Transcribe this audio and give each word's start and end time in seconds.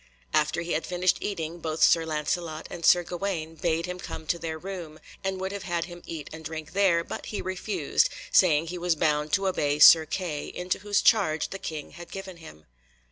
After 0.33 0.63
he 0.63 0.71
had 0.71 0.83
finished 0.83 1.19
eating 1.21 1.59
both 1.59 1.83
Sir 1.83 2.07
Lancelot 2.07 2.65
and 2.71 2.83
Sir 2.83 3.03
Gawaine 3.03 3.53
bade 3.53 3.85
him 3.85 3.99
come 3.99 4.25
to 4.25 4.39
their 4.39 4.57
room, 4.57 4.99
and 5.23 5.39
would 5.39 5.51
have 5.51 5.61
had 5.61 5.85
him 5.85 6.01
eat 6.07 6.27
and 6.33 6.43
drink 6.43 6.73
there, 6.73 7.03
but 7.03 7.27
he 7.27 7.39
refused, 7.39 8.09
saying 8.31 8.69
he 8.69 8.79
was 8.79 8.95
bound 8.95 9.31
to 9.33 9.47
obey 9.47 9.77
Sir 9.77 10.07
Kay, 10.07 10.47
into 10.47 10.79
whose 10.79 11.03
charge 11.03 11.49
the 11.49 11.59
King 11.59 11.91
had 11.91 12.09
given 12.09 12.37
him. 12.37 12.65